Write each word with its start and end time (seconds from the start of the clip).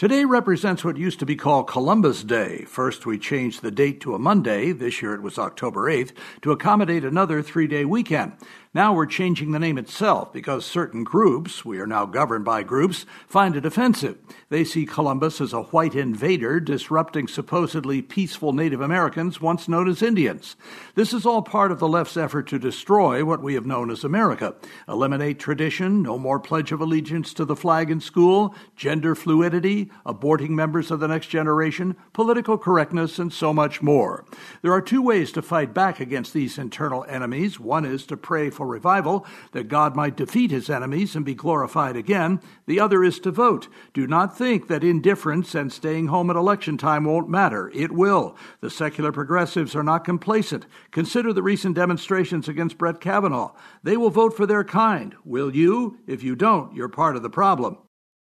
Today 0.00 0.24
represents 0.24 0.82
what 0.82 0.96
used 0.96 1.18
to 1.18 1.26
be 1.26 1.36
called 1.36 1.68
Columbus 1.68 2.24
Day. 2.24 2.64
First, 2.64 3.04
we 3.04 3.18
changed 3.18 3.60
the 3.60 3.70
date 3.70 4.00
to 4.00 4.14
a 4.14 4.18
Monday. 4.18 4.72
This 4.72 5.02
year 5.02 5.12
it 5.12 5.20
was 5.20 5.38
October 5.38 5.92
8th 5.92 6.12
to 6.40 6.52
accommodate 6.52 7.04
another 7.04 7.42
three 7.42 7.66
day 7.66 7.84
weekend. 7.84 8.32
Now 8.72 8.94
we're 8.94 9.06
changing 9.06 9.50
the 9.50 9.58
name 9.58 9.78
itself 9.78 10.32
because 10.32 10.64
certain 10.64 11.02
groups, 11.02 11.64
we 11.64 11.80
are 11.80 11.88
now 11.88 12.06
governed 12.06 12.44
by 12.44 12.62
groups, 12.62 13.04
find 13.26 13.56
it 13.56 13.66
offensive. 13.66 14.16
They 14.48 14.62
see 14.62 14.86
Columbus 14.86 15.40
as 15.40 15.52
a 15.52 15.62
white 15.62 15.96
invader 15.96 16.60
disrupting 16.60 17.26
supposedly 17.26 18.00
peaceful 18.00 18.52
Native 18.52 18.80
Americans 18.80 19.40
once 19.40 19.68
known 19.68 19.88
as 19.88 20.02
Indians. 20.02 20.54
This 20.94 21.12
is 21.12 21.26
all 21.26 21.42
part 21.42 21.72
of 21.72 21.80
the 21.80 21.88
left's 21.88 22.16
effort 22.16 22.46
to 22.50 22.60
destroy 22.60 23.24
what 23.24 23.42
we 23.42 23.54
have 23.54 23.66
known 23.66 23.90
as 23.90 24.04
America. 24.04 24.54
Eliminate 24.88 25.40
tradition, 25.40 26.00
no 26.00 26.16
more 26.16 26.38
Pledge 26.38 26.70
of 26.70 26.80
Allegiance 26.80 27.34
to 27.34 27.44
the 27.44 27.56
flag 27.56 27.90
in 27.90 28.00
school, 28.00 28.54
gender 28.76 29.16
fluidity, 29.16 29.89
aborting 30.06 30.50
members 30.50 30.90
of 30.90 31.00
the 31.00 31.08
next 31.08 31.26
generation, 31.28 31.96
political 32.12 32.58
correctness, 32.58 33.18
and 33.18 33.32
so 33.32 33.52
much 33.52 33.82
more. 33.82 34.24
There 34.62 34.72
are 34.72 34.82
two 34.82 35.02
ways 35.02 35.32
to 35.32 35.42
fight 35.42 35.74
back 35.74 36.00
against 36.00 36.32
these 36.32 36.58
internal 36.58 37.04
enemies. 37.08 37.60
One 37.60 37.84
is 37.84 38.06
to 38.06 38.16
pray 38.16 38.50
for 38.50 38.66
revival, 38.66 39.26
that 39.52 39.68
God 39.68 39.96
might 39.96 40.16
defeat 40.16 40.50
his 40.50 40.70
enemies 40.70 41.14
and 41.14 41.24
be 41.24 41.34
glorified 41.34 41.96
again. 41.96 42.40
The 42.66 42.80
other 42.80 43.04
is 43.04 43.18
to 43.20 43.30
vote. 43.30 43.68
Do 43.92 44.06
not 44.06 44.36
think 44.36 44.68
that 44.68 44.84
indifference 44.84 45.54
and 45.54 45.72
staying 45.72 46.08
home 46.08 46.30
at 46.30 46.36
election 46.36 46.78
time 46.78 47.04
won't 47.04 47.28
matter. 47.28 47.70
It 47.74 47.92
will. 47.92 48.36
The 48.60 48.70
secular 48.70 49.12
progressives 49.12 49.74
are 49.76 49.82
not 49.82 50.04
complacent. 50.04 50.66
Consider 50.90 51.32
the 51.32 51.42
recent 51.42 51.74
demonstrations 51.74 52.48
against 52.48 52.78
Brett 52.78 53.00
Kavanaugh. 53.00 53.52
They 53.82 53.96
will 53.96 54.10
vote 54.10 54.36
for 54.36 54.46
their 54.46 54.64
kind. 54.64 55.14
Will 55.24 55.54
you? 55.54 55.98
If 56.06 56.22
you 56.22 56.34
don't, 56.34 56.74
you're 56.74 56.88
part 56.88 57.16
of 57.16 57.22
the 57.22 57.30
problem. 57.30 57.78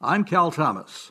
I'm 0.00 0.24
Cal 0.24 0.50
Thomas. 0.50 1.10